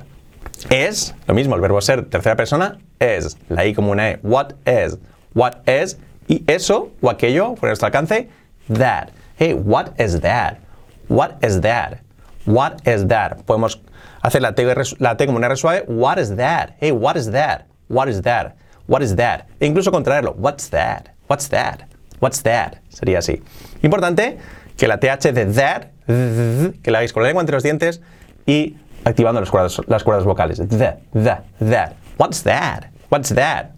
Es, 0.69 1.15
lo 1.27 1.33
mismo, 1.33 1.55
el 1.55 1.62
verbo 1.62 1.81
ser 1.81 2.05
tercera 2.05 2.36
persona, 2.36 2.79
es. 3.00 3.38
La 3.50 3.65
I 3.65 3.74
como 3.74 3.91
una 3.91 4.12
E. 4.12 4.19
What 4.21 4.53
is? 4.65 4.98
What 5.33 5.67
is? 5.67 5.98
Y 6.27 6.43
eso 6.48 6.91
o 7.01 7.10
aquello, 7.10 7.55
por 7.55 7.69
nuestro 7.69 7.88
alcance, 7.88 8.29
that. 8.67 9.10
Hey, 9.38 9.53
what 9.53 10.00
is 10.00 10.21
that? 10.21 10.60
What 11.07 11.43
is 11.43 11.62
that? 11.62 12.01
What 12.45 12.88
is 12.88 13.07
that? 13.07 13.43
Podemos 13.45 13.81
hacer 14.21 14.41
la 14.41 14.53
T, 14.53 14.63
la 15.00 15.17
T 15.17 15.25
como 15.25 15.38
una 15.38 15.48
R 15.48 15.57
suave. 15.57 15.83
What 15.88 16.19
is 16.19 16.36
that? 16.36 16.75
Hey, 16.79 16.91
what 16.91 17.17
is 17.17 17.31
that? 17.31 17.65
What 17.88 18.07
is 18.07 18.21
that? 18.21 18.55
What 18.88 19.01
is 19.01 19.15
that? 19.15 19.48
E 19.60 19.65
incluso 19.65 19.91
contraerlo. 19.91 20.33
What's 20.38 20.69
that? 20.69 21.10
What's 21.27 21.50
that? 21.50 21.88
What's 22.19 22.43
that? 22.43 22.81
Sería 22.89 23.19
así. 23.19 23.41
Importante 23.81 24.38
que 24.77 24.88
la 24.88 25.00
TH 25.00 25.33
de 25.33 25.45
that, 25.53 25.88
que 26.05 26.91
la 26.91 27.00
hagáis 27.00 27.13
con 27.13 27.24
la 27.24 27.29
lengua 27.29 27.41
entre 27.41 27.55
los 27.55 27.63
dientes 27.63 28.01
y 28.45 28.77
activando 29.03 29.39
las 29.39 29.50
cuerdas, 29.50 29.81
las 29.88 30.03
cuerdas 30.03 30.25
vocales. 30.25 30.58
The, 30.58 30.67
the, 31.13 31.38
that. 31.72 31.93
What's 32.17 32.43
that? 32.43 32.86
What's 33.10 33.34
that? 33.36 33.72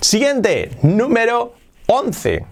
Siguiente, 0.00 0.70
número 0.82 1.54
11. 1.86 2.46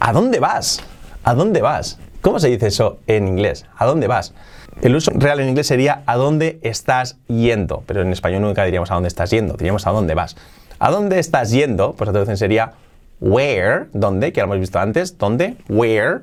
¿A 0.00 0.12
dónde 0.12 0.40
vas? 0.40 0.80
¿A 1.22 1.34
dónde 1.34 1.60
vas? 1.60 1.98
¿Cómo 2.20 2.38
se 2.38 2.48
dice 2.48 2.68
eso 2.68 2.98
en 3.06 3.28
inglés? 3.28 3.66
¿A 3.76 3.86
dónde 3.86 4.06
vas? 4.06 4.34
El 4.82 4.96
uso 4.96 5.10
real 5.14 5.40
en 5.40 5.48
inglés 5.50 5.66
sería 5.66 6.02
¿a 6.06 6.16
dónde 6.16 6.58
estás 6.62 7.18
yendo? 7.26 7.82
Pero 7.86 8.02
en 8.02 8.12
español 8.12 8.42
nunca 8.42 8.64
diríamos 8.64 8.90
¿a 8.90 8.94
dónde 8.94 9.08
estás 9.08 9.30
yendo? 9.30 9.54
Diríamos 9.54 9.86
¿a 9.86 9.90
dónde 9.90 10.14
vas? 10.14 10.36
¿A 10.78 10.90
dónde 10.90 11.18
estás 11.18 11.50
yendo? 11.50 11.92
Pues 11.92 12.08
la 12.08 12.12
traducción 12.12 12.38
sería 12.38 12.72
where, 13.20 13.88
¿dónde? 13.92 14.32
Que 14.32 14.40
lo 14.40 14.46
hemos 14.46 14.60
visto 14.60 14.78
antes, 14.78 15.18
¿dónde? 15.18 15.56
Where 15.68 16.20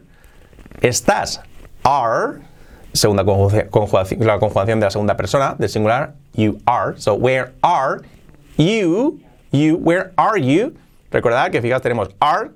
estás. 0.81 1.41
Are, 1.83 2.41
segunda 2.97 3.23
conjugación, 3.23 4.25
la 4.25 4.39
conjugación 4.39 4.79
de 4.79 4.85
la 4.85 4.91
segunda 4.91 5.15
persona, 5.15 5.55
del 5.57 5.69
singular, 5.69 6.13
you 6.33 6.57
are. 6.65 6.99
So, 6.99 7.15
where 7.15 7.53
are 7.61 8.01
you? 8.57 9.19
You, 9.51 9.77
where 9.77 10.11
are 10.17 10.39
you? 10.39 10.73
Recordad 11.11 11.51
que 11.51 11.61
fijaos 11.61 11.81
tenemos 11.81 12.09
are 12.19 12.51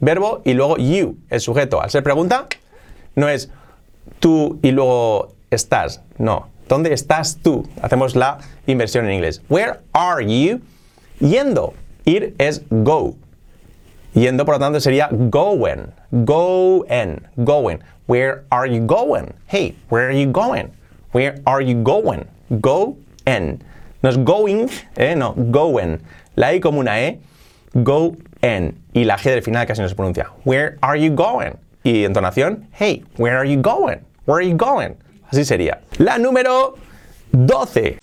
verbo 0.00 0.42
y 0.44 0.54
luego 0.54 0.76
you, 0.76 1.18
el 1.30 1.40
sujeto. 1.40 1.80
Al 1.80 1.90
ser 1.90 2.02
pregunta, 2.02 2.46
no 3.14 3.28
es 3.28 3.50
tú 4.20 4.58
y 4.62 4.70
luego 4.70 5.34
estás. 5.50 6.02
No. 6.18 6.48
¿Dónde 6.68 6.92
estás 6.92 7.38
tú? 7.42 7.68
Hacemos 7.82 8.16
la 8.16 8.38
inversión 8.66 9.04
en 9.06 9.12
inglés. 9.12 9.42
Where 9.48 9.80
are 9.92 10.24
you? 10.24 10.60
Yendo. 11.20 11.74
Ir 12.04 12.34
es 12.38 12.62
go. 12.70 13.16
Yendo, 14.14 14.44
por 14.44 14.54
lo 14.54 14.58
tanto, 14.60 14.80
sería 14.80 15.08
going. 15.10 15.92
Going. 16.24 17.26
Going. 17.42 17.82
Where 18.06 18.44
are 18.52 18.66
you 18.66 18.86
going? 18.86 19.34
Hey, 19.46 19.74
where 19.88 20.08
are 20.08 20.12
you 20.12 20.26
going? 20.26 20.70
Where 21.12 21.40
are 21.46 21.60
you 21.60 21.82
going? 21.82 22.28
Go 22.60 22.96
en. 23.26 23.62
No 24.02 24.10
es 24.10 24.18
going, 24.18 24.68
eh, 24.96 25.14
no, 25.14 25.32
going. 25.50 25.98
La 26.36 26.52
I 26.52 26.60
como 26.60 26.80
una 26.80 26.98
E. 26.98 27.20
Go 27.74 28.16
y 28.92 29.04
la 29.04 29.16
G 29.16 29.30
del 29.30 29.42
final 29.42 29.66
casi 29.66 29.80
no 29.80 29.88
se 29.88 29.94
pronuncia. 29.94 30.30
Where 30.44 30.76
are 30.82 30.96
you 30.96 31.10
going? 31.10 31.56
Y 31.82 32.04
entonación, 32.04 32.68
hey, 32.72 33.02
where 33.16 33.38
are 33.38 33.48
you 33.48 33.60
going? 33.60 34.00
Where 34.26 34.36
are 34.36 34.46
you 34.46 34.56
going? 34.56 34.96
Así 35.30 35.44
sería. 35.44 35.80
La 35.98 36.18
número 36.18 36.74
12. 37.32 37.98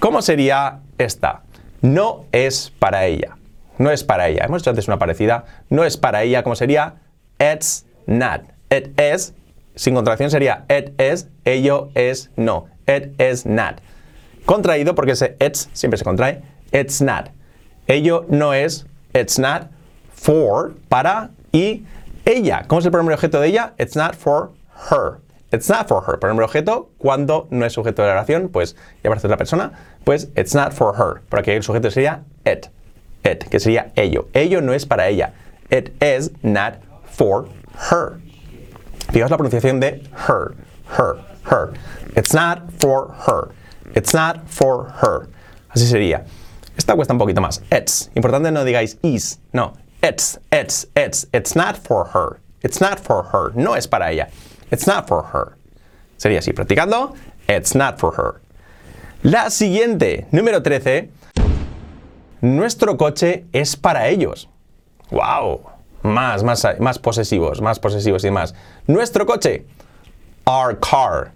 ¿Cómo 0.00 0.20
sería 0.20 0.80
esta? 0.98 1.42
No 1.80 2.24
es 2.32 2.72
para 2.78 3.06
ella. 3.06 3.36
No 3.80 3.90
es 3.90 4.04
para 4.04 4.28
ella. 4.28 4.44
Hemos 4.44 4.60
hecho 4.60 4.70
antes 4.70 4.88
una 4.88 4.98
parecida. 4.98 5.46
No 5.70 5.84
es 5.84 5.96
para 5.96 6.22
ella. 6.22 6.42
¿Cómo 6.42 6.54
sería? 6.54 6.96
It's 7.38 7.86
not. 8.06 8.42
It 8.70 9.00
is. 9.00 9.32
Sin 9.74 9.94
contracción 9.94 10.30
sería 10.30 10.66
it 10.68 11.00
is. 11.00 11.28
Ello 11.46 11.88
es 11.94 12.30
no. 12.36 12.66
It 12.86 13.18
is 13.18 13.46
not. 13.46 13.80
Contraído 14.44 14.94
porque 14.94 15.12
ese 15.12 15.36
it's 15.40 15.70
siempre 15.72 15.96
se 15.96 16.04
contrae. 16.04 16.42
It's 16.72 17.00
not. 17.00 17.30
Ello 17.86 18.26
no 18.28 18.52
es 18.52 18.86
It's 19.12 19.38
not 19.38 19.70
for, 20.12 20.74
para, 20.88 21.30
y 21.50 21.84
ella. 22.24 22.64
¿Cómo 22.68 22.78
es 22.78 22.84
el 22.84 22.92
pronombre 22.92 23.14
objeto 23.14 23.40
de 23.40 23.48
ella? 23.48 23.74
It's 23.78 23.96
not 23.96 24.14
for 24.14 24.52
her. 24.90 25.18
It's 25.52 25.68
not 25.68 25.88
for 25.88 26.04
her. 26.06 26.18
Pronombre 26.18 26.44
objeto, 26.44 26.90
cuando 26.98 27.48
no 27.50 27.66
es 27.66 27.72
sujeto 27.72 28.02
de 28.02 28.08
la 28.08 28.14
oración, 28.14 28.50
pues 28.50 28.76
ya 29.02 29.08
aparece 29.08 29.26
otra 29.26 29.36
persona, 29.36 29.72
pues 30.04 30.28
it's 30.36 30.54
not 30.54 30.72
for 30.72 30.94
her. 30.94 31.22
Por 31.28 31.40
aquí 31.40 31.50
el 31.50 31.62
sujeto 31.62 31.90
sería 31.90 32.22
it. 32.44 32.68
It, 33.24 33.48
que 33.48 33.60
sería 33.60 33.92
ello. 33.96 34.28
Ello 34.32 34.60
no 34.60 34.72
es 34.72 34.86
para 34.86 35.08
ella. 35.08 35.32
It 35.70 35.90
is 36.02 36.30
not 36.42 36.78
for 37.04 37.48
her. 37.90 38.20
Fijaos 39.12 39.30
la 39.30 39.36
pronunciación 39.36 39.80
de 39.80 40.02
her. 40.28 40.54
Her. 40.86 41.18
Her. 41.44 41.74
It's 42.16 42.32
not 42.32 42.72
for 42.78 43.14
her. 43.26 43.50
It's 43.94 44.14
not 44.14 44.48
for 44.48 44.90
her. 45.02 45.28
Así 45.74 45.86
sería. 45.86 46.24
Esta 46.76 46.94
cuesta 46.94 47.12
un 47.12 47.18
poquito 47.18 47.40
más. 47.40 47.60
It's. 47.70 48.10
Importante 48.14 48.50
no 48.52 48.64
digáis 48.64 48.96
is. 49.02 49.38
No. 49.52 49.74
It's, 50.02 50.38
it's, 50.50 50.86
it's. 50.96 51.26
It's 51.32 51.54
not 51.54 51.76
for 51.76 52.06
her. 52.06 52.40
It's 52.62 52.80
not 52.80 52.98
for 53.00 53.22
her. 53.32 53.52
No 53.54 53.74
es 53.74 53.86
para 53.86 54.10
ella. 54.10 54.28
It's 54.70 54.86
not 54.86 55.06
for 55.06 55.22
her. 55.32 55.56
Sería 56.16 56.38
así. 56.38 56.52
Practicando. 56.52 57.14
It's 57.48 57.74
not 57.74 57.98
for 57.98 58.12
her. 58.12 58.40
La 59.22 59.50
siguiente, 59.50 60.26
número 60.32 60.62
13. 60.62 61.10
Nuestro 62.40 62.96
coche 62.96 63.44
es 63.52 63.76
para 63.76 64.08
ellos. 64.08 64.48
¡Wow! 65.10 65.60
Más, 66.02 66.42
más, 66.42 66.66
más 66.78 66.98
posesivos, 66.98 67.60
más 67.60 67.78
posesivos 67.78 68.24
y 68.24 68.30
más. 68.30 68.54
Nuestro 68.86 69.26
coche. 69.26 69.66
Our 70.46 70.78
car. 70.78 71.32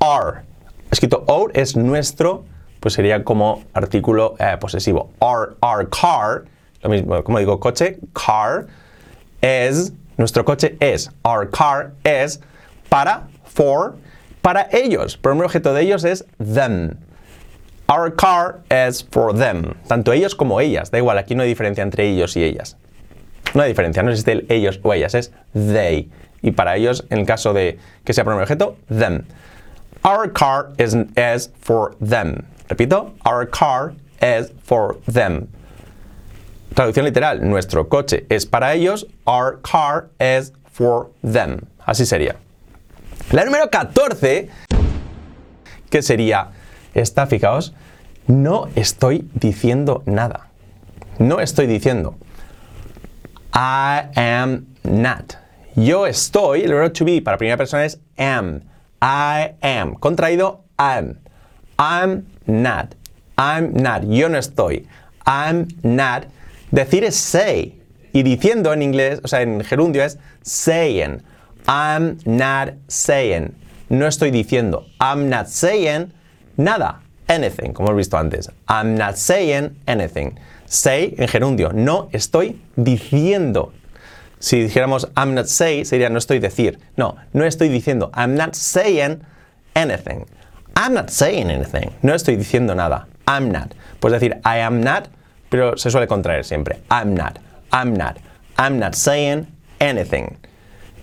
Our. 0.00 0.42
Escrito 0.90 1.24
our 1.26 1.50
es 1.54 1.76
nuestro 1.76 2.44
pues 2.82 2.94
sería 2.94 3.22
como 3.22 3.62
artículo 3.74 4.34
eh, 4.40 4.56
posesivo. 4.60 5.12
Our, 5.20 5.56
our 5.62 5.88
car, 5.88 6.46
lo 6.82 6.90
mismo, 6.90 7.22
como 7.22 7.38
digo, 7.38 7.60
coche, 7.60 8.00
car, 8.12 8.66
es, 9.40 9.92
nuestro 10.16 10.44
coche 10.44 10.76
es, 10.80 11.08
our 11.22 11.48
car 11.48 11.92
es, 12.02 12.40
para, 12.88 13.28
for, 13.44 13.94
para 14.42 14.68
ellos. 14.72 15.14
El 15.14 15.20
primer 15.20 15.44
objeto 15.44 15.72
de 15.72 15.82
ellos 15.82 16.02
es 16.02 16.24
them. 16.38 16.96
Our 17.92 18.10
car 18.10 18.60
is 18.70 19.02
for 19.02 19.34
them. 19.34 19.74
Tanto 19.86 20.12
ellos 20.12 20.34
como 20.34 20.60
ellas. 20.60 20.90
Da 20.90 20.96
igual, 20.96 21.18
aquí 21.18 21.34
no 21.34 21.42
hay 21.42 21.48
diferencia 21.48 21.82
entre 21.82 22.08
ellos 22.08 22.36
y 22.36 22.42
ellas. 22.42 22.76
No 23.54 23.60
hay 23.60 23.68
diferencia, 23.68 24.02
no 24.02 24.10
existe 24.10 24.32
el 24.32 24.46
ellos 24.48 24.80
o 24.82 24.94
ellas, 24.94 25.14
es 25.14 25.30
they. 25.52 26.10
Y 26.40 26.52
para 26.52 26.76
ellos, 26.76 27.04
en 27.10 27.18
el 27.18 27.26
caso 27.26 27.52
de 27.52 27.78
que 28.04 28.14
sea 28.14 28.24
primer 28.24 28.40
objeto, 28.40 28.76
them. 28.88 29.26
Our 30.04 30.32
car 30.32 30.72
is, 30.78 31.50
for 31.60 31.94
them. 32.00 32.46
Repito, 32.68 33.12
our 33.26 33.46
car 33.46 33.92
is 34.22 34.50
for 34.64 34.96
them. 35.04 35.48
traducción 36.74 37.04
literal, 37.04 37.46
nuestro 37.46 37.90
coche 37.90 38.24
es 38.30 38.46
para 38.46 38.72
ellos, 38.72 39.06
our 39.26 39.60
car 39.60 40.08
is 40.18 40.54
for 40.64 41.10
them. 41.22 41.60
Así 41.84 42.06
sería. 42.06 42.36
La 43.32 43.44
número 43.44 43.68
14, 43.68 44.48
que 45.90 46.00
sería 46.00 46.52
esta, 46.94 47.26
fijaos, 47.26 47.74
no 48.26 48.68
estoy 48.74 49.28
diciendo 49.34 50.02
nada. 50.06 50.48
No 51.18 51.40
estoy 51.40 51.66
diciendo. 51.66 52.16
I 53.54 54.08
am 54.16 54.66
not. 54.84 55.34
Yo 55.74 56.06
estoy, 56.06 56.62
el 56.62 56.72
verbo 56.72 56.92
to 56.92 57.04
be 57.04 57.20
para 57.20 57.38
primera 57.38 57.56
persona 57.56 57.84
es 57.84 57.98
am. 58.16 58.62
I 59.00 59.54
am. 59.62 59.94
Contraído 59.94 60.64
am. 60.76 61.18
I'm 61.78 62.26
not. 62.46 62.94
I'm 63.36 63.72
not. 63.74 64.04
Yo 64.04 64.28
no 64.28 64.38
estoy. 64.38 64.86
I'm 65.26 65.68
not. 65.82 66.24
Decir 66.70 67.04
es 67.04 67.16
say. 67.16 67.78
Y 68.12 68.22
diciendo 68.22 68.72
en 68.72 68.82
inglés, 68.82 69.20
o 69.24 69.28
sea, 69.28 69.42
en 69.42 69.62
gerundio 69.64 70.04
es 70.04 70.18
saying. 70.42 71.22
I'm 71.66 72.18
not 72.24 72.74
saying. 72.88 73.54
No 73.88 74.06
estoy 74.06 74.30
diciendo. 74.30 74.86
I'm 75.00 75.28
not 75.28 75.48
saying 75.48 76.12
nada. 76.56 77.00
Anything, 77.28 77.72
como 77.72 77.88
hemos 77.88 77.98
visto 77.98 78.18
antes. 78.18 78.50
I'm 78.68 78.94
not 78.96 79.16
saying 79.16 79.76
anything. 79.86 80.38
Say 80.66 81.14
en 81.18 81.28
gerundio. 81.28 81.72
No 81.72 82.08
estoy 82.12 82.60
diciendo. 82.76 83.72
Si 84.38 84.60
dijéramos 84.60 85.08
I'm 85.16 85.34
not 85.34 85.46
say, 85.46 85.84
sería 85.84 86.10
no 86.10 86.18
estoy 86.18 86.40
decir. 86.40 86.78
No, 86.96 87.16
no 87.32 87.44
estoy 87.44 87.68
diciendo. 87.68 88.10
I'm 88.14 88.34
not 88.34 88.54
saying 88.54 89.22
anything. 89.74 90.26
I'm 90.74 90.94
not 90.94 91.10
saying 91.10 91.50
anything. 91.50 91.90
No 92.02 92.14
estoy 92.14 92.36
diciendo 92.36 92.74
nada. 92.74 93.06
I'm 93.26 93.50
not. 93.50 93.74
Puedes 94.00 94.20
decir 94.20 94.40
I 94.44 94.58
am 94.58 94.80
not, 94.80 95.08
pero 95.48 95.76
se 95.76 95.90
suele 95.90 96.08
contraer 96.08 96.44
siempre. 96.44 96.80
I'm 96.90 97.14
not. 97.14 97.38
I'm 97.72 97.94
not. 97.94 98.18
I'm 98.58 98.78
not 98.78 98.94
saying 98.94 99.46
anything. 99.78 100.36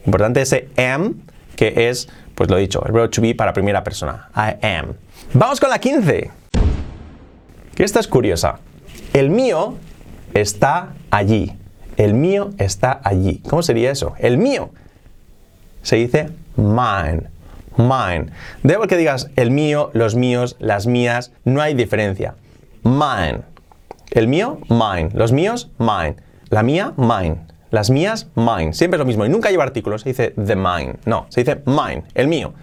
Importante 0.06 0.41
ese 0.41 0.68
am, 0.77 1.22
que 1.56 1.89
es, 1.89 2.10
pues 2.39 2.50
lo 2.50 2.55
dicho, 2.55 2.81
el 2.86 2.93
verbo 2.93 3.10
to 3.10 3.22
be 3.22 3.36
para 3.36 3.51
primera 3.51 3.84
persona. 3.84 4.29
I 4.34 4.65
am. 4.65 4.93
Vamos 5.34 5.60
con 5.60 5.69
la 5.69 5.77
15. 5.77 6.31
Que 7.75 7.84
esta 7.84 8.00
es 8.00 8.08
curiosa. 8.08 8.60
El 9.12 9.29
mío 9.29 9.75
está 10.34 10.93
allí. 11.12 11.51
El 11.98 12.13
mío 12.13 12.51
está 12.58 13.01
allí. 13.03 13.41
¿Cómo 13.50 13.62
sería 13.62 13.91
eso? 13.91 14.13
El 14.19 14.38
mío. 14.38 14.69
Se 15.81 15.98
dice 15.98 16.29
mine. 16.55 17.24
Mine. 17.75 18.27
Debo 18.63 18.88
que 18.88 18.96
digas 18.96 19.29
el 19.36 19.51
mío, 19.51 19.91
los 19.91 20.15
míos, 20.15 20.55
las 20.60 20.88
mías, 20.88 21.34
no 21.43 21.62
hay 21.62 21.74
diferencia. 21.74 22.36
Mine. 22.84 23.41
El 24.12 24.29
mío, 24.29 24.60
mine. 24.69 25.10
Los 25.13 25.34
míos, 25.34 25.72
mine. 25.77 26.15
La 26.48 26.63
mía, 26.63 26.93
mine. 26.96 27.39
Las 27.72 27.90
mías, 27.90 28.28
mine. 28.36 28.74
Siempre 28.74 28.98
es 28.98 29.00
lo 29.00 29.06
mismo. 29.06 29.26
Y 29.26 29.30
nunca 29.30 29.50
lleva 29.52 29.64
artículos. 29.64 30.02
Se 30.02 30.10
dice 30.10 30.32
the 30.32 30.56
mine. 30.56 30.96
No, 31.06 31.28
se 31.30 31.42
dice 31.42 31.62
mine. 31.66 32.04
El 32.16 32.28
mío. 32.28 32.54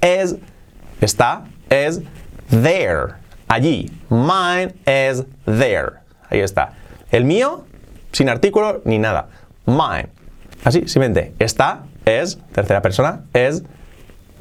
Es, 0.00 0.36
está, 1.00 1.44
es 1.68 2.00
there. 2.50 3.14
Allí. 3.48 3.90
Mine 4.08 4.74
is 4.86 5.24
there. 5.44 5.92
Ahí 6.28 6.40
está. 6.40 6.72
El 7.10 7.24
mío, 7.24 7.64
sin 8.12 8.28
artículo 8.28 8.82
ni 8.84 8.98
nada. 8.98 9.28
Mine. 9.66 10.08
Así, 10.64 10.80
simplemente. 10.86 11.34
Está, 11.38 11.84
es, 12.04 12.38
tercera 12.52 12.82
persona, 12.82 13.24
es 13.32 13.62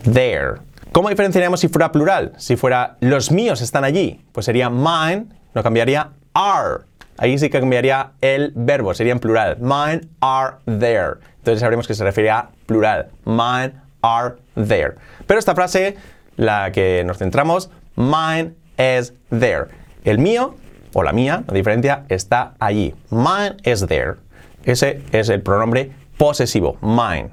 there. 0.04 0.56
¿Cómo 0.92 1.10
diferenciaríamos 1.10 1.60
si 1.60 1.68
fuera 1.68 1.92
plural? 1.92 2.34
Si 2.38 2.56
fuera 2.56 2.98
los 3.00 3.32
míos 3.32 3.62
están 3.62 3.84
allí, 3.84 4.26
pues 4.32 4.46
sería 4.46 4.70
mine, 4.70 5.28
no 5.54 5.64
cambiaría 5.64 6.12
are. 6.34 6.89
Ahí 7.22 7.38
sí 7.38 7.50
que 7.50 7.60
cambiaría 7.60 8.14
el 8.22 8.54
verbo, 8.56 8.94
sería 8.94 9.12
en 9.12 9.20
plural. 9.20 9.58
Mine 9.60 10.08
are 10.22 10.56
there. 10.66 11.16
Entonces 11.40 11.60
sabremos 11.60 11.86
que 11.86 11.94
se 11.94 12.06
refiere 12.06 12.30
a 12.30 12.50
plural. 12.66 13.10
Mine 13.26 13.74
are 14.02 14.36
there. 14.56 14.96
Pero 15.28 15.38
esta 15.38 15.54
frase, 15.54 15.98
la 16.38 16.72
que 16.72 17.04
nos 17.04 17.18
centramos, 17.18 17.70
mine 17.98 18.54
is 18.78 19.14
there. 19.30 19.66
El 20.06 20.20
mío 20.20 20.56
o 20.94 21.04
la 21.04 21.12
mía, 21.12 21.44
la 21.46 21.54
diferencia, 21.54 22.06
está 22.08 22.54
allí. 22.58 22.96
Mine 23.10 23.58
is 23.66 23.86
there. 23.86 24.16
Ese 24.64 25.02
es 25.12 25.28
el 25.28 25.42
pronombre 25.42 25.92
posesivo. 26.18 26.78
Mine. 26.82 27.32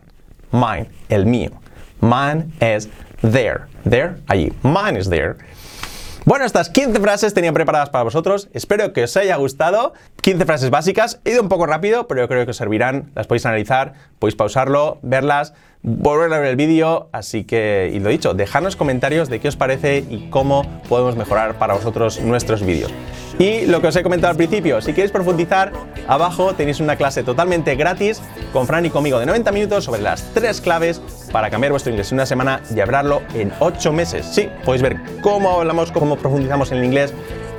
Mine. 0.51 0.91
El 1.09 1.27
mío. 1.27 1.51
Mine 2.01 2.53
is 2.61 2.89
there. 3.23 3.67
There, 3.89 4.17
allí. 4.27 4.53
Mine 4.65 4.99
is 4.99 5.09
there. 5.09 5.37
Bueno, 6.27 6.45
estas 6.45 6.71
15 6.71 6.99
frases 6.99 7.35
tenía 7.35 7.53
preparadas 7.53 7.91
para 7.91 8.03
vosotros. 8.03 8.49
Espero 8.53 8.93
que 8.93 9.05
os 9.05 9.17
haya 9.17 9.37
gustado. 9.37 9.93
15 10.23 10.45
frases 10.45 10.71
básicas. 10.71 11.21
He 11.25 11.31
ido 11.31 11.41
un 11.41 11.49
poco 11.49 11.67
rápido, 11.67 12.09
pero 12.09 12.21
yo 12.21 12.27
creo 12.27 12.45
que 12.45 12.51
os 12.51 12.57
servirán. 12.57 13.13
Las 13.15 13.29
podéis 13.29 13.47
analizar, 13.47 13.93
podéis 14.19 14.35
pausarlo, 14.35 14.99
verlas, 15.03 15.55
volver 15.85 16.33
a 16.33 16.41
ver 16.41 16.49
el 16.49 16.57
vídeo. 16.57 17.11
Así 17.13 17.45
que, 17.45 17.93
y 17.95 18.01
lo 18.01 18.09
dicho, 18.09 18.35
dejadnos 18.35 18.75
comentarios 18.75 19.29
de 19.29 19.39
qué 19.39 19.47
os 19.47 19.55
parece 19.55 19.99
y 19.99 20.29
cómo 20.29 20.69
podemos 20.89 21.15
mejorar 21.15 21.61
para 21.61 21.75
vosotros 21.75 22.21
nuestros 22.21 22.67
vídeos. 22.67 22.93
Y 23.39 23.67
lo 23.67 23.81
que 23.81 23.87
os 23.87 23.95
he 23.95 24.03
comentado 24.03 24.33
al 24.33 24.37
principio, 24.37 24.81
si 24.81 24.95
queréis 24.95 25.13
profundizar, 25.13 25.71
abajo 26.09 26.55
tenéis 26.55 26.81
una 26.81 26.97
clase 26.97 27.23
totalmente 27.23 27.77
gratis 27.77 28.21
con 28.53 28.67
Fran 28.67 28.85
y 28.85 28.91
conmigo 28.91 29.21
de 29.21 29.27
90 29.27 29.53
minutos 29.53 29.85
sobre 29.85 30.01
las 30.01 30.25
tres 30.35 30.61
claves 30.61 31.01
para 31.33 31.51
cambiar 31.51 31.73
vuestro 31.73 31.91
inglés 31.91 32.11
en 32.13 32.17
una 32.17 32.27
semana 32.27 32.61
y 32.75 32.81
hablarlo 32.81 33.23
en 33.35 33.53
8 33.59 33.93
meses. 33.93 34.27
Sí, 34.27 34.49
podéis 34.65 34.83
ver 34.83 34.97
cómo 35.21 35.61
hablamos, 35.61 35.93
cómo 35.93 36.17
profundizamos 36.17 36.73
en 36.73 36.79
el 36.79 36.85
inglés, 36.85 37.13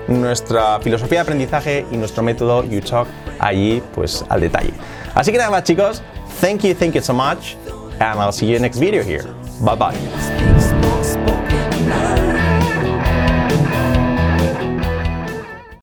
nuestra 0.08 0.80
filosofía 0.80 1.20
de 1.20 1.24
aprendizaje 1.24 1.86
y 1.92 1.98
nuestro 1.98 2.24
método 2.24 2.60
UTalk 2.60 3.08
allí 3.40 3.84
pues 3.94 4.26
al 4.30 4.42
detalle. 4.42 4.74
Así 5.14 5.32
que 5.32 5.38
nada 5.38 5.52
más 5.52 5.64
chicos, 5.64 6.02
thank 6.42 6.62
you, 6.62 6.74
thank 6.74 6.94
you 6.94 7.02
so 7.02 7.14
much, 7.14 7.56
and 8.00 8.20
I'll 8.20 8.32
see 8.32 8.48
you 8.48 8.56
in 8.56 8.62
the 8.62 8.68
next 8.68 8.80
video 8.80 9.04
here. 9.04 9.26
Bye 9.62 9.76
bye. 9.76 10.67